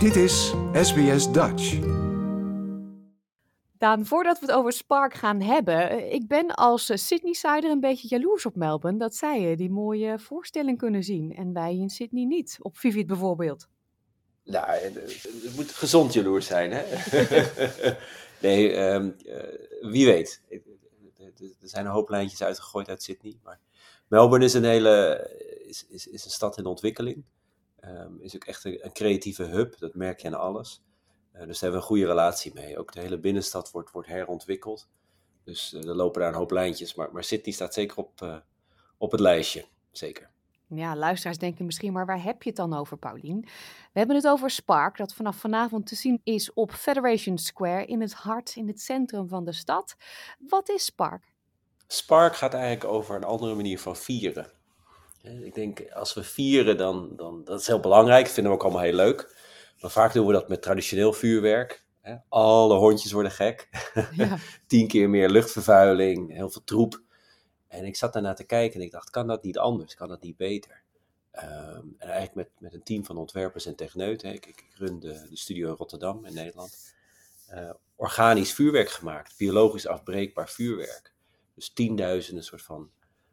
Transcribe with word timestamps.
Dit 0.00 0.16
is 0.16 0.54
SBS 0.72 1.32
Dutch. 1.32 1.78
Daan, 3.78 4.06
voordat 4.06 4.38
we 4.38 4.46
het 4.46 4.54
over 4.54 4.72
Spark 4.72 5.14
gaan 5.14 5.40
hebben, 5.40 5.90
eh, 5.90 6.12
ik 6.12 6.28
ben 6.28 6.54
als 6.54 6.90
eh, 6.90 6.96
Sydney-sider 6.96 7.70
een 7.70 7.80
beetje 7.80 8.08
jaloers 8.08 8.46
op 8.46 8.56
Melbourne 8.56 8.98
dat 8.98 9.14
zij 9.14 9.50
eh, 9.50 9.56
die 9.56 9.70
mooie 9.70 10.18
voorstelling 10.18 10.78
kunnen 10.78 11.02
zien 11.02 11.34
en 11.34 11.52
wij 11.52 11.76
in 11.76 11.88
Sydney 11.88 12.24
niet, 12.24 12.56
op 12.60 12.78
Vivid 12.78 13.06
bijvoorbeeld. 13.06 13.68
Nou, 14.44 14.70
het 14.70 15.56
moet 15.56 15.72
gezond 15.72 16.12
jaloers 16.12 16.46
zijn, 16.46 16.72
hè? 16.72 16.84
nee, 18.46 18.72
ehm, 18.72 19.10
wie 19.80 20.06
weet. 20.06 20.42
Er 21.60 21.68
zijn 21.68 21.86
een 21.86 21.92
hoop 21.92 22.08
lijntjes 22.08 22.42
uitgegooid 22.42 22.88
uit 22.88 23.02
Sydney, 23.02 23.38
maar 23.42 23.60
Melbourne 24.08 24.44
is 24.44 24.54
een 24.54 24.64
hele, 24.64 25.26
is, 25.66 25.86
is, 25.88 26.06
is 26.06 26.24
een 26.24 26.30
stad 26.30 26.58
in 26.58 26.66
ontwikkeling. 26.66 27.24
Um, 27.84 28.20
is 28.20 28.34
ook 28.34 28.44
echt 28.44 28.64
een, 28.64 28.84
een, 28.84 28.92
creatieve 28.92 29.44
hub, 29.44 29.78
dat 29.78 29.94
merk 29.94 30.20
je 30.20 30.28
aan 30.28 30.34
alles. 30.34 30.82
Uh, 31.32 31.46
dus 31.46 31.58
daar 31.58 31.70
hebben 31.70 31.70
we 31.70 31.76
een 31.76 31.82
goede 31.82 32.06
relatie 32.06 32.54
mee. 32.54 32.78
Ook 32.78 32.92
de 32.92 33.00
hele 33.00 33.18
binnenstad 33.18 33.70
wordt, 33.70 33.90
wordt 33.90 34.08
herontwikkeld. 34.08 34.88
Dus 35.44 35.72
uh, 35.72 35.88
er 35.88 35.94
lopen 35.94 36.20
daar 36.20 36.30
een 36.30 36.38
hoop 36.38 36.50
lijntjes. 36.50 36.94
Maar, 36.94 37.12
maar 37.12 37.24
Sydney 37.24 37.54
staat 37.54 37.74
zeker 37.74 37.96
op, 37.96 38.20
uh, 38.22 38.36
op 38.98 39.10
het 39.10 39.20
lijstje. 39.20 39.64
Zeker. 39.90 40.30
Ja, 40.66 40.96
luisteraars 40.96 41.38
denken 41.38 41.64
misschien, 41.64 41.92
maar 41.92 42.06
waar 42.06 42.22
heb 42.22 42.42
je 42.42 42.48
het 42.48 42.58
dan 42.58 42.74
over, 42.74 42.96
Paulien? 42.96 43.40
We 43.92 43.98
hebben 43.98 44.16
het 44.16 44.26
over 44.26 44.50
Spark, 44.50 44.96
dat 44.96 45.14
vanaf 45.14 45.36
vanavond 45.36 45.86
te 45.86 45.94
zien 45.94 46.20
is 46.24 46.52
op 46.52 46.72
Federation 46.72 47.38
Square 47.38 47.84
in 47.84 48.00
het 48.00 48.12
hart, 48.12 48.56
in 48.56 48.66
het 48.66 48.80
centrum 48.80 49.28
van 49.28 49.44
de 49.44 49.52
stad. 49.52 49.96
Wat 50.38 50.68
is 50.68 50.84
Spark? 50.84 51.32
Spark 51.86 52.36
gaat 52.36 52.54
eigenlijk 52.54 52.92
over 52.92 53.16
een 53.16 53.24
andere 53.24 53.54
manier 53.54 53.78
van 53.78 53.96
vieren. 53.96 54.59
Ik 55.22 55.54
denk, 55.54 55.90
als 55.90 56.14
we 56.14 56.22
vieren, 56.22 56.76
dan, 56.76 57.12
dan 57.16 57.44
dat 57.44 57.60
is 57.60 57.66
heel 57.66 57.80
belangrijk. 57.80 58.24
Dat 58.24 58.34
vinden 58.34 58.52
we 58.52 58.58
ook 58.58 58.64
allemaal 58.64 58.82
heel 58.82 58.94
leuk. 58.94 59.36
Maar 59.80 59.90
vaak 59.90 60.12
doen 60.12 60.26
we 60.26 60.32
dat 60.32 60.48
met 60.48 60.62
traditioneel 60.62 61.12
vuurwerk. 61.12 61.84
Alle 62.28 62.74
hondjes 62.74 63.12
worden 63.12 63.32
gek. 63.32 63.68
Ja. 64.12 64.38
Tien 64.66 64.88
keer 64.88 65.10
meer 65.10 65.28
luchtvervuiling, 65.28 66.32
heel 66.32 66.50
veel 66.50 66.64
troep. 66.64 67.02
En 67.68 67.84
ik 67.84 67.96
zat 67.96 68.12
daarna 68.12 68.32
te 68.32 68.44
kijken 68.44 68.80
en 68.80 68.86
ik 68.86 68.92
dacht, 68.92 69.10
kan 69.10 69.26
dat 69.26 69.42
niet 69.42 69.58
anders? 69.58 69.94
Kan 69.94 70.08
dat 70.08 70.22
niet 70.22 70.36
beter? 70.36 70.82
Um, 71.34 71.94
en 71.98 72.08
eigenlijk 72.08 72.34
met, 72.34 72.48
met 72.58 72.74
een 72.74 72.82
team 72.82 73.04
van 73.04 73.16
ontwerpers 73.16 73.66
en 73.66 73.76
techneuten. 73.76 74.32
Ik, 74.32 74.46
ik, 74.46 74.66
run 74.74 75.00
de, 75.00 75.26
de, 75.28 75.36
studio 75.36 75.68
in 75.68 75.74
Rotterdam 75.74 76.24
in 76.24 76.34
Nederland. 76.34 76.94
Uh, 77.52 77.70
organisch 77.96 78.52
vuurwerk 78.52 78.90
gemaakt, 78.90 79.36
biologisch 79.36 79.86
afbreekbaar 79.86 80.48
vuurwerk. 80.48 81.12
Dus 81.54 81.72
tienduizenden 81.72 82.44
soort 82.44 82.62
van 82.62 82.90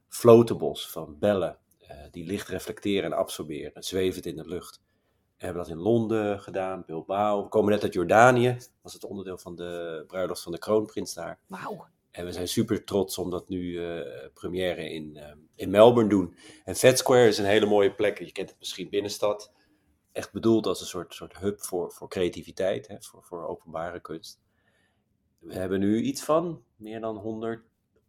flotables 0.07 0.89
van 0.89 1.19
bellen 1.19 1.57
die 2.11 2.25
licht 2.25 2.47
reflecteren 2.47 3.11
en 3.11 3.17
absorberen, 3.17 3.83
zwevend 3.83 4.25
in 4.25 4.35
de 4.35 4.47
lucht. 4.47 4.81
We 5.37 5.45
hebben 5.45 5.63
dat 5.63 5.71
in 5.71 5.77
Londen 5.77 6.39
gedaan, 6.39 6.83
Bilbao. 6.85 7.43
We 7.43 7.49
komen 7.49 7.71
net 7.71 7.83
uit 7.83 7.93
Jordanië, 7.93 8.57
was 8.81 8.93
het 8.93 9.05
onderdeel 9.05 9.37
van 9.37 9.55
de 9.55 10.03
bruiloft 10.07 10.41
van 10.41 10.51
de 10.51 10.57
kroonprins 10.57 11.13
daar. 11.13 11.39
Wauw. 11.47 11.87
En 12.11 12.25
we 12.25 12.31
zijn 12.31 12.47
super 12.47 12.83
trots 12.83 13.17
om 13.17 13.29
dat 13.29 13.49
nu 13.49 13.59
uh, 13.59 14.01
première 14.33 14.89
in, 14.89 15.15
uh, 15.15 15.31
in 15.55 15.69
Melbourne 15.69 16.09
doen. 16.09 16.35
En 16.65 16.75
Fed 16.75 16.97
Square 16.97 17.27
is 17.27 17.37
een 17.37 17.45
hele 17.45 17.65
mooie 17.65 17.95
plek. 17.95 18.19
Je 18.19 18.31
kent 18.31 18.49
het 18.49 18.59
misschien 18.59 18.89
binnenstad. 18.89 19.51
Echt 20.11 20.31
bedoeld 20.31 20.65
als 20.65 20.81
een 20.81 20.87
soort, 20.87 21.13
soort 21.13 21.37
hub 21.37 21.61
voor, 21.61 21.91
voor 21.91 22.09
creativiteit, 22.09 22.87
hè, 22.87 22.95
voor, 22.99 23.23
voor 23.23 23.47
openbare 23.47 23.99
kunst. 23.99 24.39
We 25.39 25.53
hebben 25.53 25.79
nu 25.79 26.01
iets 26.01 26.23
van 26.23 26.63
meer 26.75 26.99
dan 26.99 27.17
100 27.17 27.66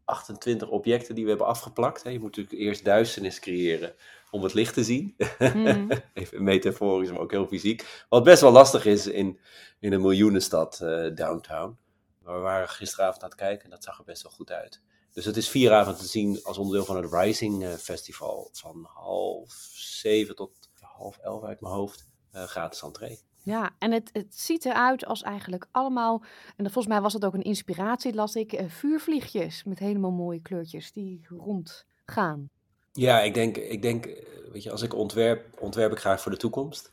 28 0.09 0.69
objecten 0.69 1.15
die 1.15 1.25
we 1.25 1.31
hebben 1.31 1.47
afgeplakt. 1.47 2.03
Je 2.03 2.11
moet 2.11 2.37
natuurlijk 2.37 2.59
eerst 2.59 2.85
duisternis 2.85 3.41
creëren 3.41 3.95
om 4.31 4.43
het 4.43 4.55
licht 4.55 4.75
te 4.75 4.85
zien. 4.85 5.17
Mm. 5.55 5.91
Even 6.15 6.43
metaforisch, 6.43 7.11
maar 7.11 7.21
ook 7.21 7.31
heel 7.31 7.47
fysiek. 7.47 8.05
Wat 8.09 8.25
best 8.25 8.41
wel 8.41 8.53
lastig 8.53 8.85
is 8.85 9.07
in, 9.07 9.39
in 9.79 9.93
een 9.93 10.01
miljoenenstad 10.01 10.81
uh, 10.83 11.15
downtown. 11.15 11.79
Maar 12.23 12.35
we 12.35 12.41
waren 12.41 12.69
gisteravond 12.69 13.23
aan 13.23 13.29
het 13.29 13.39
kijken 13.39 13.65
en 13.65 13.71
dat 13.71 13.85
zag 13.85 13.99
er 13.99 14.05
best 14.05 14.23
wel 14.23 14.33
goed 14.33 14.51
uit. 14.51 14.83
Dus 15.13 15.25
het 15.25 15.37
is 15.37 15.49
vier 15.49 15.73
avonden 15.73 16.03
te 16.03 16.09
zien 16.09 16.41
als 16.43 16.59
onderdeel 16.59 16.85
van 16.85 16.97
het 16.97 17.13
Rising 17.13 17.63
uh, 17.63 17.73
Festival. 17.73 18.49
Van 18.53 18.89
half 18.95 19.53
zeven 19.75 20.35
tot 20.35 20.71
half 20.81 21.19
elf 21.19 21.45
uit 21.45 21.61
mijn 21.61 21.75
hoofd. 21.75 22.09
Uh, 22.35 22.43
gratis 22.43 22.83
entree. 22.83 23.28
Ja, 23.49 23.71
en 23.79 23.93
het, 23.93 24.11
het 24.13 24.39
ziet 24.39 24.65
eruit 24.65 25.07
als 25.07 25.23
eigenlijk 25.23 25.67
allemaal, 25.71 26.23
en 26.57 26.65
volgens 26.65 26.87
mij 26.87 27.01
was 27.01 27.13
het 27.13 27.25
ook 27.25 27.35
een 27.35 27.43
inspiratie, 27.43 28.15
las 28.15 28.35
ik, 28.35 28.53
uh, 28.53 28.69
vuurvliegjes 28.69 29.65
met 29.65 29.79
helemaal 29.79 30.11
mooie 30.11 30.43
kleurtjes 30.43 30.93
die 30.93 31.27
rondgaan. 31.29 32.51
Ja, 32.93 33.21
ik 33.21 33.35
denk, 33.35 33.57
ik 33.57 33.83
denk, 33.83 34.07
eh, 34.07 34.25
weet 34.53 34.63
je, 34.63 34.71
als 34.71 34.83
ik 34.83 34.95
ontwerp, 34.95 35.61
ontwerp 35.61 35.93
ik 35.93 35.99
graag 35.99 36.21
voor 36.21 36.31
de 36.31 36.39
toekomst. 36.39 36.93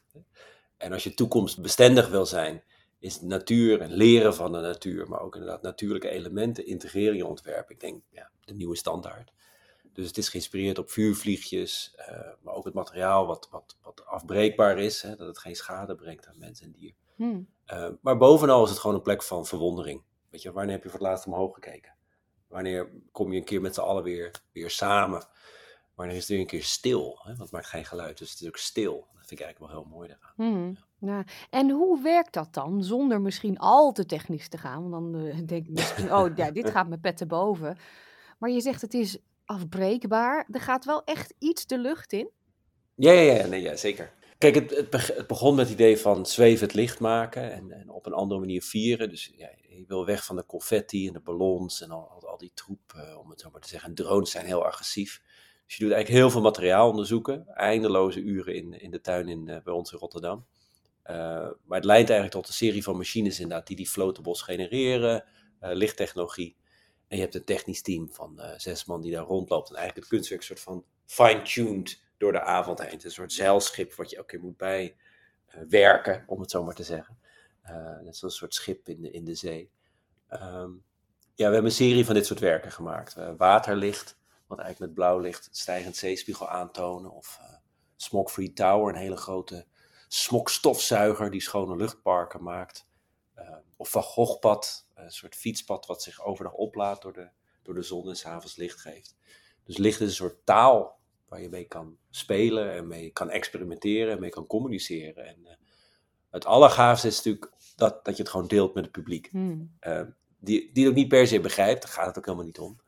En 0.78 0.92
als 0.92 1.04
je 1.04 1.14
toekomstbestendig 1.14 2.10
wil 2.10 2.26
zijn, 2.26 2.64
is 3.00 3.22
natuur 3.22 3.82
en 3.82 3.92
leren 3.92 4.36
van 4.36 4.52
de 4.52 4.60
natuur, 4.60 5.10
maar 5.10 5.22
ook 5.22 5.36
inderdaad 5.36 5.62
natuurlijke 5.62 6.10
elementen 6.10 6.66
integreren 6.66 7.12
in 7.12 7.18
je 7.18 7.26
ontwerp. 7.26 7.72
Ik 7.72 7.80
denk, 7.80 8.02
ja, 8.10 8.30
de 8.46 8.54
nieuwe 8.54 8.76
standaard. 8.76 9.32
Dus 9.94 10.08
het 10.08 10.18
is 10.18 10.30
geïnspireerd 10.30 10.78
op 10.78 10.90
vuurvliegjes, 10.90 11.96
uh, 12.00 12.06
maar 12.42 12.54
ook 12.54 12.66
het 12.66 12.74
materiaal 12.74 13.26
wat, 13.26 13.48
wat 13.52 13.76
afbreekbaar 14.16 14.80
is, 14.80 15.02
hè, 15.02 15.16
dat 15.16 15.28
het 15.28 15.38
geen 15.38 15.56
schade 15.56 15.96
brengt 15.96 16.28
aan 16.28 16.38
mens 16.38 16.62
en 16.62 16.72
dier. 16.72 16.94
Hmm. 17.16 17.48
Uh, 17.74 17.90
maar 18.02 18.18
bovenal 18.18 18.64
is 18.64 18.70
het 18.70 18.80
gewoon 18.80 18.96
een 18.96 19.02
plek 19.02 19.24
van 19.24 19.46
verwondering. 19.46 20.04
Weet 20.30 20.42
je, 20.42 20.52
wanneer 20.52 20.74
heb 20.74 20.84
je 20.84 20.90
voor 20.90 21.00
het 21.00 21.08
laatst 21.08 21.26
omhoog 21.26 21.54
gekeken? 21.54 21.94
Wanneer 22.48 22.90
kom 23.12 23.32
je 23.32 23.38
een 23.38 23.46
keer 23.46 23.62
met 23.62 23.74
z'n 23.74 23.82
allen 23.82 24.04
weer, 24.04 24.32
weer 24.52 24.70
samen? 24.70 25.28
Wanneer 25.96 26.16
is 26.16 26.22
het 26.22 26.30
weer 26.30 26.40
een 26.40 26.46
keer 26.46 26.64
stil? 26.64 27.20
Hè? 27.20 27.28
Want 27.28 27.40
het 27.40 27.52
maakt 27.52 27.68
geen 27.68 27.86
geluid, 27.86 28.18
dus 28.18 28.32
het 28.32 28.42
is 28.42 28.48
ook 28.48 28.58
stil. 28.58 28.94
Dat 28.94 29.28
vind 29.28 29.40
ik 29.40 29.46
eigenlijk 29.46 29.74
wel 29.74 29.82
heel 29.82 29.92
mooi 29.96 30.08
daaraan. 30.08 30.34
Hmm. 30.36 30.78
Ja. 31.00 31.24
En 31.50 31.70
hoe 31.70 32.02
werkt 32.02 32.34
dat 32.34 32.54
dan, 32.54 32.84
zonder 32.84 33.22
misschien 33.22 33.58
al 33.58 33.92
te 33.92 34.06
technisch 34.06 34.50
te 34.50 34.58
gaan? 34.58 34.90
Want 34.90 35.14
dan 35.14 35.22
uh, 35.22 35.36
denk 35.36 35.66
ik 35.66 35.70
misschien, 35.70 36.14
oh 36.14 36.36
ja, 36.36 36.52
dit 36.52 36.70
gaat 36.70 36.88
me 36.88 36.98
pet 36.98 37.18
te 37.18 37.26
boven. 37.26 37.78
Maar 38.38 38.50
je 38.50 38.62
zegt 38.62 38.82
het 38.82 38.94
is 38.94 39.18
afbreekbaar. 39.46 40.48
Er 40.52 40.62
gaat 40.62 40.86
wel 40.86 41.04
echt 41.04 41.34
iets 41.40 41.66
de 41.66 41.78
lucht 41.78 42.14
in. 42.14 42.30
Ja, 42.96 43.12
ja, 43.12 43.34
ja, 43.34 43.46
nee, 43.46 43.62
ja 43.62 43.76
zeker. 43.76 44.14
Kijk, 44.38 44.56
het, 44.56 44.90
het, 44.92 45.28
begon 45.28 45.56
met 45.56 45.66
het 45.66 45.74
idee 45.74 45.98
van 45.98 46.26
zweven 46.26 46.66
het 46.66 46.76
licht 46.76 47.00
maken 47.00 47.52
en, 47.52 47.72
en, 47.72 47.90
op 47.90 48.06
een 48.06 48.14
andere 48.14 48.40
manier 48.40 48.62
vieren. 48.62 49.10
Dus 49.10 49.32
ja, 49.38 49.50
je 49.70 49.84
wil 49.88 50.06
weg 50.06 50.26
van 50.26 50.36
de 50.36 50.46
confetti 50.46 51.08
en 51.08 51.14
de 51.14 51.20
ballons 51.20 51.82
en 51.82 51.92
al, 51.92 52.28
al, 52.28 52.38
die 52.38 52.52
troep, 52.54 52.94
uh, 52.96 53.18
om 53.20 53.30
het 53.30 53.42
zo 53.42 53.50
maar 53.52 53.62
te 53.62 53.68
zeggen. 53.68 53.90
En 53.90 53.96
drones 53.96 54.32
zijn 54.32 54.46
heel 54.46 54.66
agressief. 54.66 55.22
Dus 55.66 55.76
je 55.76 55.84
doet 55.84 55.94
eigenlijk 55.94 56.22
heel 56.22 56.32
veel 56.32 56.42
materiaal 56.42 56.90
onderzoeken. 56.90 57.48
Eindeloze 57.48 58.20
uren 58.20 58.56
in, 58.56 58.80
in 58.80 58.92
de 58.92 59.02
tuin 59.02 59.28
in, 59.28 59.48
uh, 59.48 59.58
bij 59.64 59.74
ons 59.74 59.92
in 59.92 60.00
Rotterdam. 60.00 60.46
Uh, 61.06 61.16
maar 61.64 61.78
het 61.78 61.86
leidt 61.86 62.10
eigenlijk 62.10 62.32
tot 62.32 62.48
een 62.48 62.54
serie 62.54 62.84
van 62.84 62.98
machines 62.98 63.40
inderdaad 63.40 63.68
die 63.68 63.76
die 63.76 63.90
flotables 63.90 64.42
genereren, 64.42 65.24
lichttechnologie. 65.60 66.56
En 67.08 67.18
je 67.18 67.24
hebt 67.24 67.36
een 67.36 67.44
technisch 67.44 67.82
team 67.82 68.10
van 68.12 68.42
zes 68.58 68.86
man 68.86 69.02
die 69.02 69.12
daar 69.12 69.26
rondloopt. 69.26 69.70
En 69.70 69.76
eigenlijk 69.76 70.06
het 70.06 70.16
kunstwerk 70.16 70.44
soort 70.44 70.60
van 70.60 70.86
fine-tuned 71.06 72.04
door 72.26 72.34
de 72.34 72.48
avond 72.48 72.82
heen. 72.82 73.00
Een 73.04 73.12
soort 73.12 73.34
zeilschip 73.34 73.94
wat 73.94 74.10
je 74.10 74.16
elke 74.16 74.28
keer 74.28 74.40
moet 74.40 74.58
bijwerken, 74.58 76.16
uh, 76.16 76.24
om 76.26 76.40
het 76.40 76.52
zo 76.52 76.64
maar 76.64 76.76
te 76.76 76.84
zeggen. 76.84 77.18
Uh, 77.66 78.00
net 78.02 78.22
een 78.22 78.30
soort 78.30 78.54
schip 78.54 78.90
in 78.90 79.02
de, 79.02 79.12
in 79.12 79.26
de 79.26 79.36
zee. 79.36 79.72
Um, 80.30 80.84
ja, 81.36 81.48
we 81.48 81.54
hebben 81.54 81.66
een 81.66 81.72
serie 81.72 82.06
van 82.06 82.14
dit 82.14 82.26
soort 82.26 82.40
werken 82.40 82.72
gemaakt. 82.72 83.16
waterlicht, 83.38 84.18
wat 84.48 84.60
eigenlijk 84.60 84.80
met 84.80 84.94
blauw 84.94 85.20
licht 85.20 85.50
stijgend 85.52 85.96
zeespiegel 85.96 86.50
aantonen. 86.50 87.12
Of 87.12 87.40
Smog-Free 87.96 88.54
Tower, 88.54 88.94
een 88.94 89.00
hele 89.00 89.18
grote 89.18 89.66
smokstofzuiger 90.08 91.32
die 91.32 91.42
schone 91.42 91.76
luchtparken 91.76 92.44
maakt. 92.44 92.88
of 93.76 93.90
Van 93.90 94.04
een 94.94 95.12
soort 95.12 95.36
fietspad 95.36 95.86
wat 95.86 96.04
zich 96.04 96.24
overdag 96.24 96.54
oplaadt 96.54 97.02
door 97.02 97.14
de, 97.14 97.30
door 97.64 97.74
de 97.74 97.82
zon 97.82 98.10
en 98.10 98.16
s'avonds 98.16 98.56
licht 98.56 98.80
geeft. 98.80 99.16
Dus 99.64 99.78
licht 99.78 100.02
is 100.02 100.08
een 100.08 100.14
soort 100.14 100.46
taal 100.46 100.95
waar 101.28 101.42
je 101.42 101.50
mee 101.50 101.66
kan 101.66 101.98
spelen 102.10 102.74
en 102.74 102.88
mee 102.88 103.10
kan 103.10 103.30
experimenteren 103.30 104.14
en 104.14 104.20
mee 104.20 104.30
kan 104.30 104.48
communiceren. 104.48 105.26
En 105.26 105.38
uh, 105.44 105.50
het 106.30 106.46
allergaafste 106.46 107.08
is 107.08 107.16
natuurlijk 107.16 107.52
dat, 107.76 108.06
dat 108.06 108.16
je 108.16 108.22
het 108.22 108.32
gewoon 108.32 108.48
deelt 108.48 108.74
met 108.74 108.84
het 108.84 108.94
publiek. 108.94 109.28
Hmm. 109.32 109.72
Uh, 109.88 110.02
die, 110.40 110.70
die 110.74 110.84
het 110.84 110.92
ook 110.92 111.00
niet 111.00 111.08
per 111.08 111.28
se 111.28 111.40
begrijpt, 111.40 111.82
daar 111.82 111.92
gaat 111.92 112.06
het 112.06 112.18
ook 112.18 112.26
helemaal 112.26 112.46
niet 112.46 112.60
om. 112.60 112.80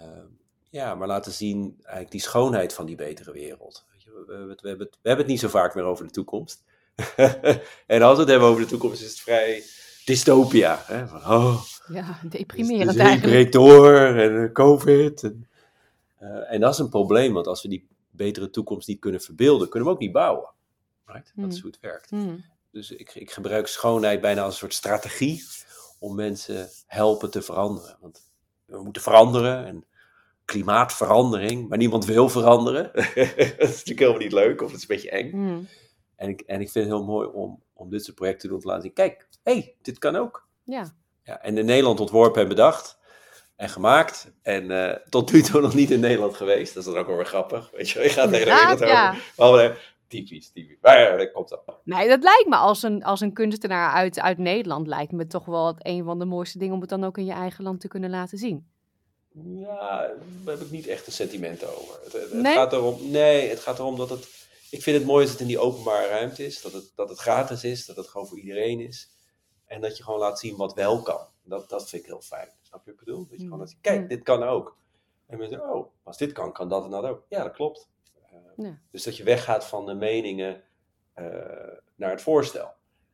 Uh, 0.00 0.06
ja, 0.70 0.94
maar 0.94 1.08
laten 1.08 1.32
zien 1.32 1.74
eigenlijk 1.78 2.10
die 2.10 2.20
schoonheid 2.20 2.72
van 2.72 2.86
die 2.86 2.96
betere 2.96 3.32
wereld. 3.32 3.86
We, 4.04 4.24
we, 4.26 4.36
we, 4.36 4.58
we, 4.60 4.68
hebben 4.68 4.86
het, 4.86 4.98
we 5.02 5.08
hebben 5.08 5.24
het 5.24 5.34
niet 5.34 5.40
zo 5.40 5.48
vaak 5.48 5.74
meer 5.74 5.84
over 5.84 6.04
de 6.04 6.12
toekomst. 6.12 6.64
en 7.86 8.02
als 8.02 8.14
we 8.14 8.20
het 8.20 8.30
hebben 8.30 8.48
over 8.48 8.62
de 8.62 8.68
toekomst, 8.68 9.02
is 9.02 9.08
het 9.08 9.20
vrij 9.20 9.62
dystopia. 10.04 10.82
Hè? 10.86 11.06
Van, 11.06 11.18
oh, 11.18 11.62
ja, 11.88 12.20
deprimerend 12.28 12.96
de, 12.96 13.10
de 13.10 13.20
breekt 13.20 13.52
door 13.52 13.94
en 13.94 14.52
covid. 14.52 15.22
En, 15.22 15.48
uh, 16.26 16.52
en 16.52 16.60
dat 16.60 16.72
is 16.72 16.78
een 16.78 16.88
probleem, 16.88 17.32
want 17.32 17.46
als 17.46 17.62
we 17.62 17.68
die 17.68 17.88
betere 18.10 18.50
toekomst 18.50 18.88
niet 18.88 19.00
kunnen 19.00 19.20
verbeelden, 19.20 19.68
kunnen 19.68 19.88
we 19.88 19.94
ook 19.94 20.00
niet 20.00 20.12
bouwen. 20.12 20.48
Right? 21.06 21.32
Dat 21.36 21.46
is 21.46 21.52
hmm. 21.52 21.62
hoe 21.62 21.70
het 21.70 21.80
werkt. 21.80 22.10
Mm. 22.10 22.44
Dus 22.70 22.90
ik, 22.90 23.14
ik 23.14 23.30
gebruik 23.30 23.66
schoonheid 23.66 24.20
bijna 24.20 24.42
als 24.42 24.52
een 24.52 24.58
soort 24.58 24.74
strategie 24.74 25.44
om 25.98 26.14
mensen 26.14 26.68
helpen 26.86 27.30
te 27.30 27.42
veranderen. 27.42 27.96
Want 28.00 28.30
we 28.64 28.82
moeten 28.82 29.02
veranderen 29.02 29.66
en 29.66 29.84
klimaatverandering, 30.44 31.68
maar 31.68 31.78
niemand 31.78 32.04
wil 32.04 32.28
veranderen. 32.28 32.90
dat 32.94 33.06
is 33.14 33.56
natuurlijk 33.58 33.98
helemaal 33.98 34.20
niet 34.20 34.32
leuk 34.32 34.62
of 34.62 34.66
het 34.70 34.76
is 34.76 34.88
een 34.88 34.94
beetje 34.94 35.10
eng. 35.10 35.36
Mm. 35.36 35.68
En, 36.16 36.28
ik, 36.28 36.40
en 36.40 36.60
ik 36.60 36.70
vind 36.70 36.84
het 36.84 36.94
heel 36.94 37.04
mooi 37.04 37.28
om, 37.28 37.62
om 37.72 37.90
dit 37.90 38.04
soort 38.04 38.16
projecten 38.16 38.42
te 38.42 38.48
doen, 38.48 38.60
te 38.60 38.66
laten 38.66 38.82
zien, 38.82 38.92
kijk, 38.92 39.28
hé, 39.42 39.52
hey, 39.52 39.74
dit 39.82 39.98
kan 39.98 40.16
ook. 40.16 40.46
Ja. 40.62 40.94
Ja, 41.22 41.40
en 41.40 41.58
in 41.58 41.64
Nederland 41.64 42.00
ontworpen 42.00 42.42
en 42.42 42.48
bedacht 42.48 42.98
en 43.56 43.68
gemaakt. 43.68 44.32
En 44.42 44.70
eh, 44.70 44.96
tot 45.08 45.32
nu 45.32 45.42
toe 45.42 45.60
nog 45.66 45.74
niet 45.74 45.90
in 45.90 46.00
Nederland 46.00 46.34
geweest. 46.34 46.74
Dat 46.74 46.86
is 46.86 46.92
dan 46.92 47.00
ook 47.00 47.06
wel 47.06 47.16
weer 47.16 47.26
grappig. 47.26 47.70
Weet 47.72 47.90
je, 47.90 48.00
je 48.02 48.08
gaat 48.08 48.30
de 48.30 48.36
hele 48.36 48.50
Inderdaad, 48.50 48.78
wereld 48.78 48.96
ja. 48.96 49.14
over. 49.36 49.64
Maar, 49.68 49.94
typisch, 50.08 50.50
typisch. 50.50 50.76
Maar 50.80 51.00
ja, 51.00 51.16
dat 51.16 51.32
komt 51.32 51.50
wel. 51.50 51.80
Nee, 51.84 52.08
dat 52.08 52.22
lijkt 52.22 52.46
me 52.48 52.56
als 52.56 52.82
een, 52.82 53.04
als 53.04 53.20
een 53.20 53.32
kunstenaar 53.32 53.90
uit, 53.92 54.20
uit 54.20 54.38
Nederland, 54.38 54.86
lijkt 54.86 55.12
me 55.12 55.26
toch 55.26 55.44
wel 55.44 55.66
het 55.66 55.76
een 55.78 56.04
van 56.04 56.18
de 56.18 56.24
mooiste 56.24 56.58
dingen 56.58 56.74
om 56.74 56.80
het 56.80 56.90
dan 56.90 57.04
ook 57.04 57.18
in 57.18 57.24
je 57.24 57.32
eigen 57.32 57.64
land 57.64 57.80
te 57.80 57.88
kunnen 57.88 58.10
laten 58.10 58.38
zien. 58.38 58.68
Ja, 59.44 60.10
daar 60.44 60.54
heb 60.56 60.60
ik 60.60 60.70
niet 60.70 60.86
echt 60.86 61.06
een 61.06 61.12
sentiment 61.12 61.64
over. 61.76 61.98
Het, 62.04 62.12
het- 62.12 62.32
Nee? 62.32 62.54
gaat 62.54 62.72
erom, 62.72 63.10
nee, 63.10 63.48
het 63.48 63.60
gaat 63.60 63.78
erom 63.78 63.96
dat 63.96 64.10
het... 64.10 64.28
Ik 64.70 64.82
vind 64.82 64.96
het 64.98 65.06
mooi 65.06 65.22
als 65.22 65.30
het 65.30 65.40
in 65.40 65.46
die 65.46 65.58
openbare 65.58 66.08
ruimte 66.08 66.44
is. 66.46 66.60
Dat 66.62 66.72
het, 66.72 66.92
dat 66.94 67.08
het 67.08 67.18
gratis 67.18 67.64
is, 67.64 67.86
dat 67.86 67.96
het 67.96 68.08
gewoon 68.08 68.26
voor 68.26 68.38
iedereen 68.38 68.80
is. 68.80 69.10
En 69.66 69.80
dat 69.80 69.96
je 69.96 70.02
gewoon 70.02 70.18
laat 70.20 70.38
zien 70.38 70.56
wat 70.56 70.74
wel 70.74 71.02
kan. 71.02 71.20
Dat, 71.42 71.68
dat 71.68 71.88
vind 71.88 72.02
ik 72.02 72.08
heel 72.08 72.20
fijn. 72.20 72.48
Snap 72.76 72.86
je 72.86 72.92
wat 72.92 73.00
ik 73.00 73.06
bedoel? 73.06 73.26
Dat 73.28 73.38
je 73.38 73.44
gewoon 73.44 73.58
laat 73.58 73.70
zien, 73.70 73.80
kijk, 73.80 74.08
dit 74.08 74.22
kan 74.22 74.42
ook. 74.42 74.76
En 75.26 75.38
mensen 75.38 75.70
oh, 75.74 75.86
als 76.02 76.16
dit 76.18 76.32
kan, 76.32 76.52
kan 76.52 76.68
dat 76.68 76.84
en 76.84 76.90
dat 76.90 77.04
ook. 77.04 77.24
Ja, 77.28 77.42
dat 77.42 77.52
klopt. 77.52 77.88
Eh, 78.30 78.38
Ja. 78.56 78.78
Dus 78.90 79.02
dat 79.02 79.16
je 79.16 79.24
weggaat 79.24 79.64
van 79.64 79.86
de 79.86 79.94
meningen 79.94 80.62
eh, 81.14 81.24
naar 81.94 82.10
het 82.10 82.22
voorstel. 82.22 82.70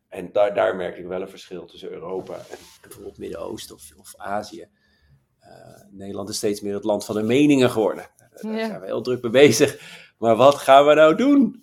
En 0.08 0.32
daar, 0.32 0.54
daar 0.54 0.76
merk 0.76 0.96
ik 0.96 1.06
wel 1.06 1.20
een 1.20 1.28
verschil 1.28 1.64
tussen 1.66 1.90
Europa 1.90 2.34
en 2.34 2.56
bijvoorbeeld 2.82 3.18
Midden-Oosten 3.18 3.74
of, 3.74 3.92
of 3.98 4.16
Azië. 4.16 4.68
Eh, 5.38 5.80
Nederland 5.90 6.28
is 6.28 6.36
steeds 6.36 6.60
meer 6.60 6.74
het 6.74 6.84
land 6.84 7.04
van 7.04 7.14
de 7.14 7.22
meningen 7.22 7.70
geworden. 7.70 8.06
Daar 8.16 8.52
Ja. 8.52 8.66
zijn 8.66 8.80
we 8.80 8.86
heel 8.86 9.02
druk 9.02 9.22
mee 9.22 9.32
bezig. 9.32 10.00
Maar 10.18 10.36
wat 10.36 10.54
gaan 10.54 10.86
we 10.86 10.94
nou 10.94 11.14
doen? 11.16 11.60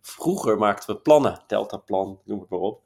Vroeger 0.00 0.58
maakten 0.58 0.94
we 0.94 1.00
plannen, 1.00 1.42
Deltaplan, 1.46 2.20
noem 2.24 2.40
het 2.40 2.48
maar 2.48 2.58
op. 2.60 2.82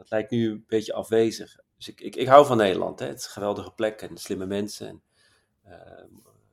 Dat 0.00 0.10
lijkt 0.10 0.30
nu 0.30 0.50
een 0.50 0.64
beetje 0.66 0.92
afwezig. 0.92 1.56
Dus 1.76 1.88
ik, 1.88 2.00
ik, 2.00 2.16
ik 2.16 2.26
hou 2.26 2.46
van 2.46 2.56
Nederland. 2.56 2.98
Hè? 2.98 3.06
Het 3.06 3.18
is 3.18 3.24
een 3.24 3.30
geweldige 3.30 3.72
plek 3.72 4.02
en 4.02 4.16
slimme 4.16 4.46
mensen 4.46 4.88
en 4.88 5.02
eh, 5.62 6.04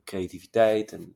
creativiteit. 0.03 0.91
En, 0.91 1.15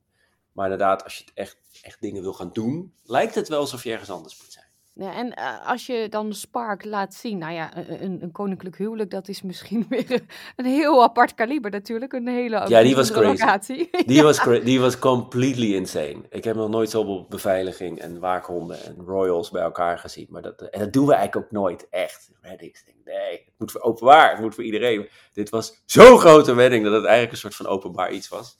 maar 0.52 0.64
inderdaad, 0.70 1.04
als 1.04 1.18
je 1.18 1.24
echt, 1.34 1.58
echt 1.82 2.00
dingen 2.00 2.22
wil 2.22 2.32
gaan 2.32 2.52
doen, 2.52 2.94
lijkt 3.02 3.34
het 3.34 3.48
wel 3.48 3.60
alsof 3.60 3.84
je 3.84 3.92
ergens 3.92 4.10
anders 4.10 4.42
moet 4.42 4.52
zijn. 4.52 4.71
Ja, 4.94 5.14
en 5.14 5.34
eh, 5.34 5.68
als 5.68 5.86
je 5.86 6.06
dan 6.10 6.32
Spark 6.32 6.84
laat 6.84 7.14
zien, 7.14 7.38
nou 7.38 7.52
ja, 7.52 7.76
een, 7.76 8.22
een- 8.22 8.32
koninklijk 8.32 8.76
huwelijk, 8.78 9.10
dat 9.10 9.28
is 9.28 9.42
misschien 9.42 9.86
weer 9.88 10.22
een, 10.56 10.64
heel 10.64 11.02
apart 11.02 11.34
kaliber 11.34 11.70
natuurlijk. 11.70 12.12
Een 12.12 12.28
hele 12.28 12.68
Ja, 12.68 12.82
die 12.82 12.94
was 12.96 13.10
crazy. 13.10 13.88
Die, 14.06 14.22
was, 14.22 14.38
cra- 14.38 14.58
die 14.58 14.80
was 14.80 14.98
completely 14.98 15.74
insane. 15.74 16.16
Ik 16.30 16.44
heb 16.44 16.56
nog 16.56 16.68
nooit 16.68 16.90
zoveel 16.90 17.26
beveiliging 17.28 17.98
en 17.98 18.18
waakhonden 18.20 18.84
en 18.84 18.96
royals 19.06 19.50
bij 19.50 19.62
elkaar 19.62 19.98
gezien. 19.98 20.26
Maar 20.30 20.42
dat, 20.42 20.60
en 20.62 20.80
dat 20.80 20.92
doen 20.92 21.06
we 21.06 21.14
eigenlijk 21.14 21.46
ook 21.46 21.52
nooit 21.52 21.86
echt. 21.90 22.30
Weddings. 22.40 22.84
Nee, 23.04 23.30
het 23.44 23.54
moet 23.58 23.70
voor 23.70 23.80
openbaar, 23.80 24.30
het 24.30 24.40
moet 24.40 24.54
voor 24.54 24.64
iedereen. 24.64 25.08
Dit 25.32 25.50
was 25.50 25.82
zo'n 25.86 26.18
grote 26.18 26.54
wedding 26.54 26.84
dat 26.84 26.92
het 26.92 27.04
eigenlijk 27.04 27.32
een 27.32 27.38
soort 27.38 27.54
van 27.54 27.66
openbaar 27.66 28.12
iets 28.12 28.28
was. 28.28 28.56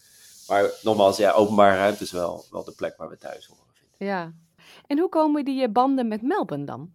Maar 0.49 0.71
nogmaals, 0.83 1.17
ja, 1.17 1.33
openbare 1.33 1.77
ruimte 1.77 2.03
is 2.03 2.13
wel, 2.13 2.45
wel 2.51 2.65
de 2.65 2.73
plek 2.77 2.97
waar 2.97 3.09
we 3.09 3.17
thuis 3.19 3.47
horen. 3.47 3.65
Ja. 3.99 4.33
En 4.87 4.99
hoe 4.99 5.09
komen 5.09 5.45
die 5.45 5.63
eh, 5.63 5.73
banden 5.73 6.09
met 6.09 6.23
Melbourne 6.23 6.67
dan? 6.67 6.93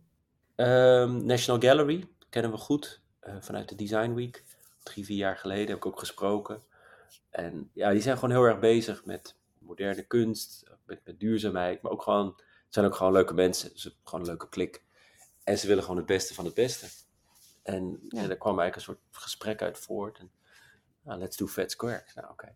Ehm, 0.55 1.25
National 1.25 1.61
Gallery 1.61 2.07
kennen 2.29 2.51
we 2.51 2.57
goed 2.57 3.01
eh, 3.19 3.35
vanuit 3.39 3.69
de 3.69 3.75
Design 3.75 4.13
Week. 4.13 4.43
Drie, 4.83 5.05
vier 5.05 5.17
jaar 5.17 5.37
geleden 5.37 5.67
heb 5.67 5.77
ik 5.77 5.85
ook 5.85 5.99
gesproken. 5.99 6.63
En 7.29 7.69
ja, 7.73 7.91
die 7.91 8.01
zijn 8.01 8.15
gewoon 8.15 8.35
heel 8.35 8.43
erg 8.43 8.59
bezig 8.59 9.05
met 9.05 9.35
moderne 9.59 10.03
kunst, 10.03 10.63
met, 10.85 10.99
met 11.05 11.19
duurzaamheid, 11.19 11.81
maar 11.81 11.91
ook 11.91 12.01
gewoon, 12.01 12.25
het 12.35 12.73
zijn 12.73 12.85
ook 12.85 12.95
gewoon 12.95 13.13
leuke 13.13 13.33
mensen. 13.33 13.69
Dus 13.69 13.97
gewoon 14.03 14.19
een 14.19 14.27
leuke 14.31 14.49
klik. 14.49 14.83
En 15.43 15.57
ze 15.57 15.67
willen 15.67 15.83
gewoon 15.83 15.97
het 15.97 16.05
beste 16.05 16.33
van 16.33 16.45
het 16.45 16.53
beste. 16.53 16.87
En 17.63 17.99
Ja. 18.09 18.21
ja. 18.21 18.27
daar 18.27 18.37
kwam 18.37 18.59
eigenlijk 18.59 18.75
een 18.75 18.81
soort 18.81 19.23
gesprek 19.23 19.61
uit 19.61 19.77
voort. 19.77 20.17
En, 20.19 20.31
nou, 21.01 21.19
let's 21.19 21.37
do 21.37 21.47
Fat 21.47 21.71
Square. 21.71 22.03
Nou, 22.15 22.29
oké. 22.31 22.53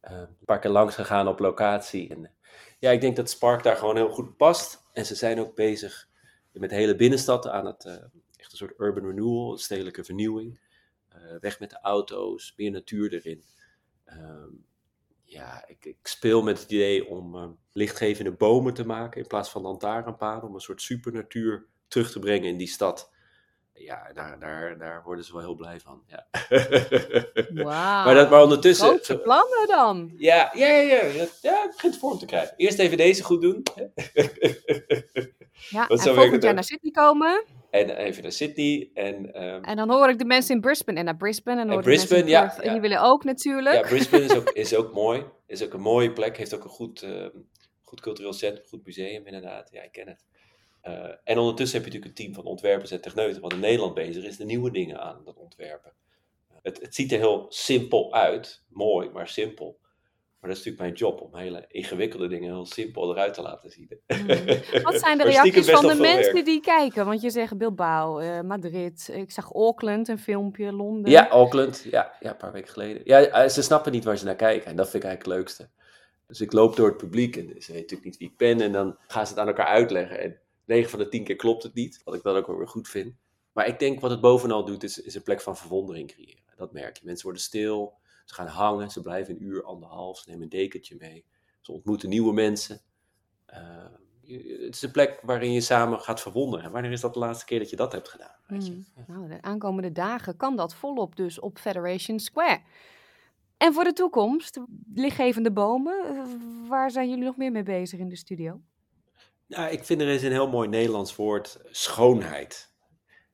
Een 0.00 0.44
paar 0.44 0.58
keer 0.58 0.70
langs 0.70 0.94
gegaan 0.94 1.28
op 1.28 1.38
locatie. 1.38 2.10
En, 2.10 2.24
eh, 2.24 2.30
ja, 2.78 2.90
ik 2.90 3.00
denk 3.00 3.16
dat 3.16 3.30
Spark 3.30 3.62
daar 3.62 3.76
gewoon 3.76 3.96
heel 3.96 4.10
goed 4.10 4.36
past. 4.36 4.82
En 4.92 5.06
ze 5.06 5.14
zijn 5.14 5.40
ook 5.40 5.54
bezig 5.54 6.08
met 6.52 6.70
de 6.70 6.76
hele 6.76 6.96
binnenstad 6.96 7.48
aan 7.48 7.66
het, 7.66 7.84
eh, 7.84 7.92
echt 8.36 8.52
een 8.52 8.56
soort 8.56 8.78
urban 8.78 9.04
renewal, 9.04 9.52
een 9.52 9.58
stedelijke 9.58 10.04
vernieuwing. 10.04 10.60
Eh, 11.08 11.20
weg 11.40 11.60
met 11.60 11.70
de 11.70 11.80
auto's, 11.80 12.54
meer 12.56 12.70
natuur 12.70 13.12
erin. 13.12 13.44
Ehm, 14.04 14.50
ja, 15.24 15.66
ik, 15.66 15.84
ik 15.84 15.98
speel 16.02 16.42
met 16.42 16.60
het 16.60 16.70
idee 16.70 17.06
om 17.06 17.36
eh, 17.36 17.48
lichtgevende 17.72 18.32
bomen 18.32 18.74
te 18.74 18.86
maken 18.86 19.20
in 19.20 19.26
plaats 19.26 19.50
van 19.50 19.62
lantaarnpalen. 19.62 20.48
Om 20.48 20.54
een 20.54 20.60
soort 20.60 20.82
supernatuur 20.82 21.66
terug 21.88 22.10
te 22.10 22.18
brengen 22.18 22.48
in 22.48 22.56
die 22.56 22.68
stad. 22.68 23.12
Ja, 23.78 24.10
daar, 24.14 24.38
daar, 24.38 24.78
daar 24.78 25.02
worden 25.04 25.24
ze 25.24 25.32
wel 25.32 25.40
heel 25.40 25.54
blij 25.54 25.80
van. 25.80 26.02
Ja. 26.06 26.26
Wauw. 27.54 28.04
maar, 28.04 28.14
dat, 28.14 28.30
maar 28.30 28.42
ondertussen. 28.42 28.86
Grote 28.86 29.18
plannen 29.18 29.66
dan. 29.66 30.12
Ja, 30.16 30.50
ja, 30.54 30.66
ja, 30.66 31.04
ja, 31.04 31.26
ja, 31.40 31.62
het 31.62 31.70
begint 31.74 31.96
vorm 31.96 32.18
te 32.18 32.26
krijgen. 32.26 32.54
Eerst 32.56 32.78
even 32.78 32.96
deze 32.96 33.22
goed 33.22 33.42
doen. 33.42 33.62
Ja, 35.70 35.86
en 35.88 35.98
volgend 35.98 36.42
jaar 36.42 36.54
naar 36.54 36.64
Sydney 36.64 36.92
komen. 36.92 37.44
en 37.70 37.90
even 37.90 38.22
naar 38.22 38.32
Sydney. 38.32 38.90
En, 38.94 39.34
ehm, 39.34 39.62
En 39.62 39.76
dan 39.76 39.90
hoor 39.90 40.08
ik 40.08 40.18
de 40.18 40.24
mensen 40.24 40.54
in 40.54 40.60
Brisbane 40.60 40.98
en 40.98 41.04
naar 41.04 41.16
Brisbane. 41.16 41.74
En 41.74 41.80
Brisbane, 41.80 42.26
ja, 42.26 42.40
Perth. 42.46 42.58
En 42.60 42.72
die 42.72 42.80
willen 42.80 43.02
ook 43.02 43.24
natuurlijk. 43.24 43.74
ja, 43.74 43.88
Brisbane 43.88 44.24
is 44.24 44.36
ook, 44.36 44.50
is 44.64 44.74
ook 44.74 44.92
mooi. 44.92 45.24
Is 45.46 45.64
ook 45.64 45.72
een 45.72 45.80
mooie 45.80 46.12
plek. 46.12 46.36
Heeft 46.36 46.54
ook 46.54 46.64
een 46.64 46.70
goed, 46.70 47.02
ehm, 47.02 47.30
goed 47.82 48.00
cultureel 48.00 48.32
centrum, 48.32 48.66
goed 48.68 48.84
museum 48.84 49.26
inderdaad. 49.26 49.68
Ja, 49.72 49.82
ik 49.82 49.92
ken 49.92 50.08
het. 50.08 50.26
Eh, 50.88 51.14
en 51.24 51.38
ondertussen 51.38 51.80
heb 51.80 51.88
je 51.88 51.94
natuurlijk 51.94 52.18
een 52.18 52.24
team 52.24 52.34
van 52.34 52.52
ontwerpers 52.52 52.90
en 52.90 53.00
techneuten 53.00 53.42
wat 53.42 53.52
in 53.52 53.60
Nederland 53.60 53.94
bezig 53.94 54.24
is, 54.24 54.36
de 54.36 54.44
nieuwe 54.44 54.70
dingen 54.70 55.00
aan 55.00 55.22
dat 55.24 55.36
ontwerpen. 55.36 55.92
Het, 56.62 56.80
het 56.80 56.94
ziet 56.94 57.12
er 57.12 57.18
heel 57.18 57.46
simpel 57.48 58.14
uit, 58.14 58.62
mooi, 58.68 59.10
maar 59.10 59.28
simpel. 59.28 59.78
Maar 60.40 60.50
dat 60.50 60.58
is 60.58 60.64
natuurlijk 60.64 60.78
mijn 60.78 61.12
job 61.12 61.20
om 61.20 61.36
hele 61.36 61.64
ingewikkelde 61.68 62.28
dingen 62.28 62.50
heel 62.50 62.66
simpel 62.66 63.10
eruit 63.10 63.34
te 63.34 63.42
laten 63.42 63.70
zien. 63.70 64.00
Mm. 64.06 64.26
Wat 64.82 65.00
zijn 65.00 65.18
de 65.18 65.24
reacties 65.24 65.70
van 65.70 65.86
de 65.86 65.94
mensen 65.94 66.32
werk. 66.32 66.44
die 66.44 66.60
kijken? 66.60 67.06
Want 67.06 67.20
je 67.22 67.30
zegt 67.30 67.58
Bilbao, 67.58 68.18
eh, 68.18 68.40
Madrid. 68.40 69.10
Ik 69.12 69.30
zag 69.30 69.52
Auckland, 69.52 70.08
een 70.08 70.18
filmpje, 70.18 70.72
Londen. 70.72 71.10
Ja, 71.10 71.28
Auckland. 71.28 71.86
Ja, 71.90 72.12
ja, 72.20 72.30
een 72.30 72.36
paar 72.36 72.52
weken 72.52 72.72
geleden. 72.72 73.02
Ja, 73.04 73.20
eh, 73.20 73.48
ze 73.48 73.62
snappen 73.62 73.92
niet 73.92 74.04
waar 74.04 74.18
ze 74.18 74.24
naar 74.24 74.36
kijken. 74.36 74.70
En 74.70 74.76
dat 74.76 74.90
vind 74.90 75.02
ik 75.02 75.08
eigenlijk 75.08 75.38
het 75.38 75.46
leukste. 75.46 75.68
Dus 76.26 76.40
ik 76.40 76.52
loop 76.52 76.76
door 76.76 76.88
het 76.88 76.96
publiek 76.96 77.36
en 77.36 77.42
ze 77.42 77.52
weten 77.52 77.74
natuurlijk 77.74 78.04
niet 78.04 78.16
wie 78.16 78.28
ik 78.28 78.36
ben. 78.36 78.60
En 78.60 78.72
dan 78.72 78.96
gaan 79.06 79.26
ze 79.26 79.32
het 79.32 79.40
aan 79.40 79.48
elkaar 79.48 79.66
uitleggen. 79.66 80.20
En 80.20 80.40
9 80.68 80.90
van 80.90 80.98
de 80.98 81.08
10 81.08 81.24
keer 81.24 81.36
klopt 81.36 81.62
het 81.62 81.74
niet. 81.74 82.00
Wat 82.04 82.14
ik 82.14 82.22
dan 82.22 82.36
ook 82.36 82.46
wel 82.46 82.56
weer 82.56 82.68
goed 82.68 82.88
vind. 82.88 83.14
Maar 83.52 83.66
ik 83.66 83.78
denk 83.78 84.00
wat 84.00 84.10
het 84.10 84.20
bovenal 84.20 84.64
doet, 84.64 84.82
is, 84.82 85.00
is 85.00 85.14
een 85.14 85.22
plek 85.22 85.40
van 85.40 85.56
verwondering 85.56 86.08
creëren. 86.08 86.42
Dat 86.56 86.72
merk 86.72 86.96
je. 86.96 87.04
Mensen 87.04 87.24
worden 87.24 87.42
stil. 87.42 87.98
Ze 88.24 88.34
gaan 88.34 88.46
hangen. 88.46 88.90
Ze 88.90 89.02
blijven 89.02 89.34
een 89.34 89.42
uur, 89.42 89.64
anderhalf. 89.64 90.18
Ze 90.18 90.30
nemen 90.30 90.42
een 90.42 90.48
dekentje 90.48 90.96
mee. 90.98 91.24
Ze 91.60 91.72
ontmoeten 91.72 92.08
nieuwe 92.08 92.32
mensen. 92.32 92.80
Eh, 93.46 93.86
het 94.66 94.74
is 94.74 94.82
een 94.82 94.90
plek 94.90 95.20
waarin 95.22 95.52
je 95.52 95.60
samen 95.60 96.00
gaat 96.00 96.20
verwonderen. 96.20 96.64
En 96.64 96.72
wanneer 96.72 96.92
is 96.92 97.00
dat 97.00 97.14
de 97.14 97.18
laatste 97.18 97.44
keer 97.44 97.58
dat 97.58 97.70
je 97.70 97.76
dat 97.76 97.92
hebt 97.92 98.08
gedaan? 98.08 98.36
Weet 98.46 98.66
je? 98.66 98.72
Mm. 98.72 98.84
Nou, 99.06 99.28
de 99.28 99.42
aankomende 99.42 99.92
dagen 99.92 100.36
kan 100.36 100.56
dat 100.56 100.74
volop 100.74 101.16
dus 101.16 101.40
op 101.40 101.58
Federation 101.58 102.18
Square. 102.18 102.60
En 103.56 103.72
voor 103.72 103.84
de 103.84 103.92
toekomst, 103.92 104.60
lichtgevende 104.94 105.52
bomen, 105.52 106.04
eh, 106.04 106.22
waar 106.68 106.90
zijn 106.90 107.08
jullie 107.08 107.24
nog 107.24 107.36
meer 107.36 107.52
mee 107.52 107.62
bezig 107.62 107.98
in 107.98 108.08
de 108.08 108.16
studio? 108.16 108.60
Nou, 109.48 109.70
ik 109.70 109.84
vind 109.84 110.00
er 110.00 110.08
is 110.08 110.22
een 110.22 110.32
heel 110.32 110.48
mooi 110.48 110.68
Nederlands 110.68 111.16
woord, 111.16 111.58
schoonheid. 111.70 112.72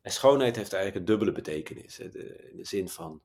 En 0.03 0.13
schoonheid 0.13 0.57
heeft 0.57 0.73
eigenlijk 0.73 1.01
een 1.05 1.13
dubbele 1.13 1.33
betekenis. 1.33 1.97
De- 1.97 2.49
In 2.51 2.57
de 2.57 2.65
zin 2.67 2.89
van 2.89 3.23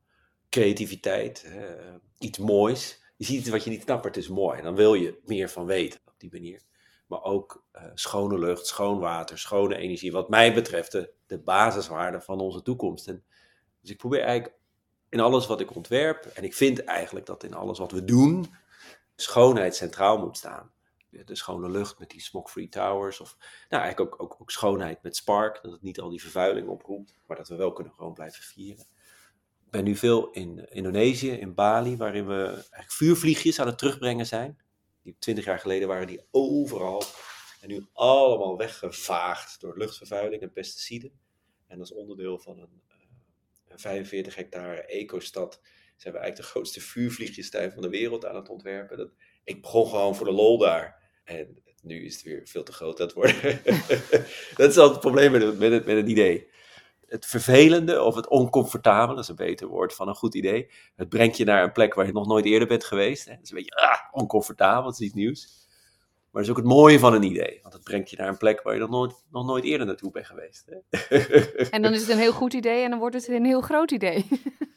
creativiteit, 0.50 1.43
eh, 1.43 1.96
iets 2.19 2.38
moois. 2.38 3.03
Je 3.17 3.25
ziet 3.25 3.39
iets 3.39 3.50
wat 3.50 3.63
je 3.63 3.69
niet 3.69 3.81
snapt, 3.81 4.17
is 4.17 4.27
mooi. 4.27 4.58
En 4.58 4.63
dan 4.63 4.75
wil 4.75 4.93
je 4.93 5.19
meer 5.25 5.50
van 5.50 5.65
weten 5.65 6.00
op 6.05 6.13
die 6.17 6.31
manier. 6.31 6.62
Maar 7.08 7.24
ook 7.24 7.63
eh, 7.72 7.84
schone 7.93 8.39
lucht, 8.39 8.65
schoon 8.67 9.00
water, 9.00 9.38
schone 9.38 9.75
energie. 9.77 10.12
Wat 10.12 10.29
mij 10.29 10.53
betreft 10.53 10.91
de, 10.91 11.12
de 11.25 11.39
basiswaarden 11.39 12.22
van 12.24 12.39
onze 12.39 12.62
toekomst. 12.62 13.08
En 13.08 13.24
dus 13.81 13.89
ik 13.91 13.98
probeer 13.98 14.22
eigenlijk 14.22 14.58
in 15.10 15.19
alles 15.19 15.48
wat 15.48 15.60
ik 15.60 15.75
ontwerp, 15.75 16.25
en 16.25 16.43
ik 16.43 16.53
vind 16.53 16.84
eigenlijk 16.84 17.25
dat 17.25 17.43
in 17.43 17.53
alles 17.53 17.79
wat 17.79 17.91
we 17.91 18.03
doen, 18.03 18.46
schoonheid 19.15 19.75
centraal 19.75 20.17
moet 20.17 20.38
staan 20.38 20.72
de 21.09 21.35
schone 21.35 21.69
lucht 21.69 21.99
met 21.99 22.09
die 22.09 22.21
smoke-free 22.21 22.69
towers. 22.69 23.19
Of 23.19 23.37
nou, 23.69 23.83
eigenlijk 23.83 24.13
ook, 24.13 24.23
ook, 24.23 24.41
ook 24.41 24.51
schoonheid 24.51 25.03
met 25.03 25.15
Spark. 25.15 25.59
Dat 25.61 25.71
het 25.71 25.81
niet 25.81 25.99
al 25.99 26.09
die 26.09 26.21
vervuiling 26.21 26.67
oproept, 26.67 27.19
maar 27.27 27.37
dat 27.37 27.47
we 27.47 27.55
wel 27.55 27.73
kunnen 27.73 27.93
gewoon 27.93 28.13
blijven 28.13 28.43
vieren. 28.43 28.85
Ik 29.65 29.71
ben 29.75 29.83
nu 29.83 29.95
veel 29.95 30.31
in 30.31 30.71
Indonesië, 30.71 31.31
in 31.31 31.53
Bali, 31.53 31.97
waarin 31.97 32.27
we 32.27 32.45
eigenlijk 32.45 32.91
vuurvliegjes 32.91 33.59
aan 33.59 33.67
het 33.67 33.77
terugbrengen 33.77 34.25
zijn. 34.25 34.57
Die 35.03 35.15
twintig 35.19 35.45
jaar 35.45 35.59
geleden 35.59 35.87
waren 35.87 36.07
die 36.07 36.25
overal. 36.31 37.03
En 37.61 37.67
nu 37.67 37.87
allemaal 37.93 38.57
weggevaagd 38.57 39.61
door 39.61 39.77
luchtvervuiling 39.77 40.41
en 40.41 40.51
pesticiden. 40.51 41.11
En 41.67 41.79
als 41.79 41.93
onderdeel 41.93 42.39
van 42.39 42.59
een, 42.59 42.81
eh, 42.87 42.95
een 43.67 43.79
45 43.79 44.35
hectare 44.35 44.85
ecostad 44.85 45.61
zijn 46.01 46.13
we 46.13 46.19
eigenlijk 46.19 46.35
de 46.35 46.43
grootste 46.43 46.81
vuurvliegjestuin 46.81 47.71
van 47.71 47.81
de 47.81 47.89
wereld 47.89 48.25
aan 48.25 48.35
het 48.35 48.49
ontwerpen. 48.49 48.97
Dat, 48.97 49.09
ik 49.43 49.61
begon 49.61 49.87
gewoon 49.87 50.15
voor 50.15 50.25
de 50.25 50.31
lol 50.31 50.57
daar. 50.57 51.11
En 51.23 51.63
Nu 51.81 52.05
is 52.05 52.13
het 52.13 52.23
weer 52.23 52.41
veel 52.45 52.63
te 52.63 52.71
groot 52.71 52.97
het 52.97 53.13
worden. 53.13 53.61
dat 54.57 54.69
is 54.69 54.77
altijd 54.77 54.89
het 54.89 54.99
probleem 54.99 55.31
met, 55.31 55.59
met, 55.59 55.71
het, 55.71 55.85
met 55.85 56.07
idee. 56.07 56.49
Het 57.07 57.25
vervelende 57.25 58.03
of 58.03 58.15
het 58.15 58.27
oncomfortabele, 58.27 59.15
dat 59.15 59.23
is 59.23 59.29
een 59.29 59.35
beter 59.35 59.67
woord 59.67 59.93
van 59.93 60.07
een 60.07 60.15
goed 60.15 60.35
idee. 60.35 60.71
Het 60.95 61.09
brengt 61.09 61.37
je 61.37 61.45
naar 61.45 61.63
een 61.63 61.71
plek 61.71 61.93
waar 61.93 62.05
je 62.05 62.11
nog 62.11 62.27
nooit 62.27 62.45
eerder 62.45 62.67
bent 62.67 62.83
geweest. 62.83 63.25
Hè. 63.25 63.31
Het 63.31 63.43
is 63.43 63.49
een 63.49 63.57
beetje 63.57 63.75
ah, 63.75 63.99
oncomfortabel, 64.11 64.89
het 64.89 64.99
is 64.99 65.05
iets 65.05 65.15
nieuws. 65.15 65.67
Maar 66.31 66.41
dat 66.41 66.43
is 66.43 66.49
ook 66.49 66.63
het 66.63 66.73
mooie 66.73 66.99
van 66.99 67.13
een 67.13 67.23
idee. 67.23 67.59
Want 67.61 67.73
het 67.73 67.83
brengt 67.83 68.09
je 68.09 68.17
naar 68.17 68.27
een 68.27 68.37
plek 68.37 68.61
waar 68.61 68.73
je 68.73 68.79
nog 68.79 68.89
nooit, 68.89 69.13
nog 69.31 69.45
nooit 69.45 69.63
eerder 69.63 69.87
naartoe 69.87 70.11
bent 70.11 70.25
geweest. 70.25 70.65
Hè? 70.65 70.77
En 71.69 71.81
dan 71.81 71.93
is 71.93 72.01
het 72.01 72.09
een 72.09 72.17
heel 72.17 72.33
goed 72.33 72.53
idee 72.53 72.83
en 72.83 72.89
dan 72.89 72.99
wordt 72.99 73.15
het 73.15 73.27
een 73.27 73.45
heel 73.45 73.61
groot 73.61 73.91
idee. 73.91 74.25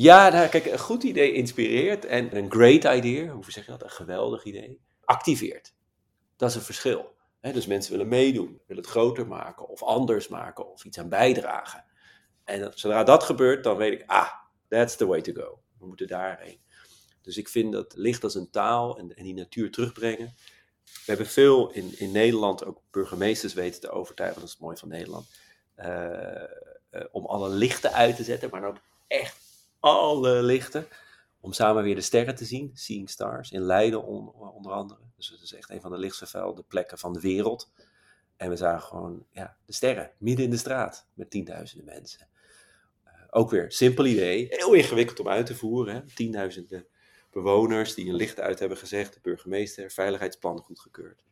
Ja, 0.00 0.28
nou, 0.28 0.48
kijk, 0.48 0.66
een 0.66 0.78
goed 0.78 1.02
idee 1.02 1.32
inspireert 1.32 2.04
en 2.04 2.36
een 2.36 2.50
great 2.50 2.96
idea, 2.96 3.32
hoe 3.32 3.44
zeg 3.48 3.64
je 3.64 3.70
dat, 3.70 3.82
een 3.82 3.90
geweldig 3.90 4.44
idee, 4.44 4.80
activeert. 5.04 5.74
Dat 6.36 6.48
is 6.48 6.54
een 6.54 6.62
verschil. 6.62 7.14
Dus 7.40 7.66
mensen 7.66 7.92
willen 7.92 8.08
meedoen, 8.08 8.60
willen 8.66 8.82
het 8.82 8.92
groter 8.92 9.26
maken 9.26 9.68
of 9.68 9.82
anders 9.82 10.28
maken 10.28 10.72
of 10.72 10.84
iets 10.84 10.98
aan 10.98 11.08
bijdragen. 11.08 11.84
En 12.44 12.72
zodra 12.74 13.04
dat 13.04 13.22
gebeurt, 13.22 13.64
dan 13.64 13.76
weet 13.76 13.92
ik, 13.92 14.02
ah, 14.06 14.28
that's 14.68 14.96
the 14.96 15.06
way 15.06 15.20
to 15.20 15.32
go. 15.32 15.62
We 15.78 15.86
moeten 15.86 16.06
daarheen. 16.06 16.60
Dus 17.22 17.36
ik 17.36 17.48
vind 17.48 17.72
dat 17.72 17.94
licht 17.96 18.24
als 18.24 18.34
een 18.34 18.50
taal 18.50 18.98
en, 18.98 19.16
en 19.16 19.24
die 19.24 19.34
natuur 19.34 19.70
terugbrengen. 19.70 20.34
We 20.84 21.04
hebben 21.04 21.26
veel 21.26 21.70
in, 21.70 21.98
in 21.98 22.12
Nederland 22.12 22.64
ook 22.64 22.80
burgemeesters 22.90 23.54
weten 23.54 23.80
te 23.80 23.90
overtuigen, 23.90 24.40
dat 24.40 24.48
is 24.48 24.56
het 24.60 24.78
van 24.78 24.88
Nederland, 24.88 25.26
uh, 25.76 25.86
uh, 26.90 27.04
om 27.10 27.26
alle 27.26 27.48
lichten 27.48 27.92
uit 27.92 28.16
te 28.16 28.24
zetten, 28.24 28.50
maar 28.50 28.64
ook 28.64 28.80
echt 29.06 29.49
alle 29.80 30.42
lichten. 30.42 30.86
Om 31.40 31.52
samen 31.52 31.82
weer 31.82 31.94
de 31.94 32.00
sterren 32.00 32.34
te 32.34 32.44
zien, 32.44 32.70
Seeing 32.74 33.10
Stars, 33.10 33.50
in 33.50 33.60
Leiden 33.60 34.04
on, 34.04 34.32
onder 34.34 34.72
andere. 34.72 35.00
Dus 35.16 35.28
het 35.28 35.40
is 35.40 35.52
echt 35.52 35.70
een 35.70 35.80
van 35.80 35.90
de 35.90 35.98
lichtst 35.98 36.18
vervuilde 36.18 36.62
plekken 36.62 36.98
van 36.98 37.12
de 37.12 37.20
wereld. 37.20 37.72
En 38.36 38.48
we 38.48 38.56
zagen 38.56 38.88
gewoon 38.88 39.26
ja, 39.30 39.56
de 39.64 39.72
sterren 39.72 40.10
midden 40.18 40.44
in 40.44 40.50
de 40.50 40.56
straat 40.56 41.06
met 41.14 41.30
tienduizenden 41.30 41.86
mensen. 41.86 42.28
Uh, 43.04 43.12
ook 43.30 43.50
weer 43.50 43.72
simpel 43.72 44.06
idee, 44.06 44.46
heel 44.50 44.72
ingewikkeld 44.72 45.20
om 45.20 45.28
uit 45.28 45.46
te 45.46 45.54
voeren. 45.54 45.94
Hè? 45.94 46.00
Tienduizenden 46.14 46.86
bewoners 47.30 47.94
die 47.94 48.08
een 48.08 48.14
licht 48.14 48.40
uit 48.40 48.58
hebben 48.58 48.78
gezegd, 48.78 49.14
de 49.14 49.20
burgemeester, 49.22 49.90
veiligheidsplan 49.90 50.58
goedgekeurd. 50.58 51.24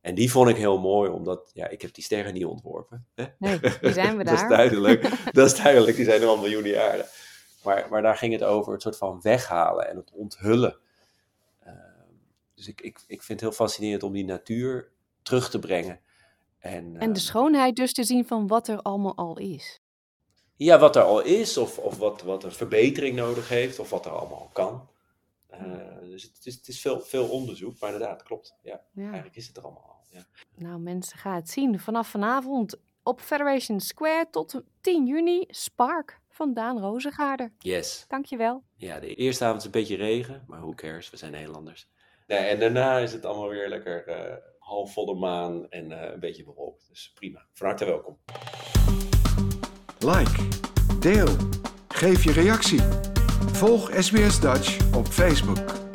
En 0.00 0.14
die 0.14 0.30
vond 0.30 0.48
ik 0.48 0.56
heel 0.56 0.78
mooi, 0.78 1.10
omdat 1.10 1.50
ja, 1.52 1.68
ik 1.68 1.82
heb 1.82 1.94
die 1.94 2.04
sterren 2.04 2.34
niet 2.34 2.44
ontworpen. 2.44 3.06
Hè? 3.14 3.24
Nee, 3.38 3.60
die 3.80 3.92
zijn 3.92 4.16
we 4.16 4.24
daar. 4.24 4.34
dat 4.34 4.42
is 4.42 4.48
duidelijk, 4.48 5.08
dat 5.32 5.46
is 5.46 5.62
duidelijk, 5.62 5.96
die 5.96 6.04
zijn 6.04 6.22
er 6.22 6.28
al 6.28 6.36
miljoenen 6.36 6.70
jaren. 6.70 7.06
Maar, 7.62 7.86
maar 7.90 8.02
daar 8.02 8.16
ging 8.16 8.32
het 8.32 8.42
over 8.42 8.72
het 8.72 8.82
soort 8.82 8.96
van 8.96 9.20
weghalen 9.20 9.88
en 9.88 9.96
het 9.96 10.10
onthullen. 10.12 10.76
Uh, 11.66 11.72
dus 12.54 12.68
ik, 12.68 12.80
ik, 12.80 12.98
ik 13.06 13.22
vind 13.22 13.40
het 13.40 13.40
heel 13.40 13.66
fascinerend 13.66 14.02
om 14.02 14.12
die 14.12 14.24
natuur 14.24 14.90
terug 15.22 15.50
te 15.50 15.58
brengen. 15.58 16.00
En, 16.58 16.96
en 16.96 17.12
de 17.12 17.20
schoonheid 17.20 17.76
dus 17.76 17.92
te 17.92 18.04
zien 18.04 18.26
van 18.26 18.46
wat 18.46 18.68
er 18.68 18.82
allemaal 18.82 19.16
al 19.16 19.38
is. 19.38 19.80
Ja, 20.56 20.78
wat 20.78 20.96
er 20.96 21.02
al 21.02 21.20
is, 21.20 21.56
of, 21.56 21.78
of 21.78 21.98
wat, 21.98 22.22
wat 22.22 22.44
een 22.44 22.52
verbetering 22.52 23.16
nodig 23.16 23.48
heeft, 23.48 23.78
of 23.78 23.90
wat 23.90 24.06
er 24.06 24.12
allemaal 24.12 24.50
kan. 24.52 24.88
Uh, 25.52 26.00
dus 26.00 26.22
het 26.22 26.46
is, 26.46 26.54
het 26.54 26.68
is 26.68 26.80
veel, 26.80 27.00
veel 27.00 27.28
onderzoek, 27.28 27.78
maar 27.80 27.92
inderdaad, 27.92 28.22
klopt. 28.22 28.54
Ja, 28.62 28.80
ja, 28.92 29.02
eigenlijk 29.02 29.36
is 29.36 29.46
het 29.46 29.56
er 29.56 29.62
allemaal 29.62 29.82
al. 29.82 30.04
Ja. 30.08 30.26
Nou, 30.54 30.80
mensen, 30.80 31.18
gaan 31.18 31.34
het 31.34 31.50
zien. 31.50 31.80
Vanaf 31.80 32.08
vanavond 32.08 32.78
op 33.02 33.20
Federation 33.20 33.80
Square 33.80 34.28
tot 34.30 34.62
10 34.80 35.06
juni, 35.06 35.44
Spark 35.48 36.19
van 36.40 36.54
Daan 36.54 36.78
Rozengaarder. 36.78 37.52
Yes. 37.58 38.04
Dankjewel. 38.08 38.62
Ja, 38.76 39.00
de 39.00 39.14
eerste 39.14 39.44
avond 39.44 39.58
is 39.58 39.64
een 39.64 39.70
beetje 39.70 39.96
regen, 39.96 40.44
maar 40.46 40.60
who 40.60 40.74
cares, 40.74 41.10
we 41.10 41.16
zijn 41.16 41.32
Nederlanders. 41.32 41.88
Nee, 42.26 42.38
en 42.38 42.58
daarna 42.58 42.98
is 42.98 43.12
het 43.12 43.24
allemaal 43.24 43.48
weer 43.48 43.68
lekker 43.68 44.08
uh, 44.08 44.36
halfvolle 44.58 45.14
maan 45.14 45.68
en 45.70 45.90
uh, 45.90 46.02
een 46.02 46.20
beetje 46.20 46.44
bewolkt. 46.44 46.88
Dus 46.88 47.12
prima. 47.14 47.46
Van 47.52 47.66
harte 47.66 47.84
welkom. 47.84 48.18
Like, 49.98 50.48
deel, 51.00 51.36
geef 51.88 52.24
je 52.24 52.32
reactie. 52.32 52.80
Volg 53.52 53.90
SBS 53.98 54.40
Dutch 54.40 54.94
op 54.94 55.06
Facebook. 55.06 55.89